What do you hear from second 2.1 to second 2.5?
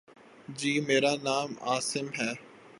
ہے